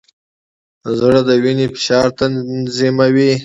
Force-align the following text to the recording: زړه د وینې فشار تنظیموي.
زړه 0.99 1.21
د 1.27 1.29
وینې 1.43 1.67
فشار 1.75 2.07
تنظیموي. 2.19 3.31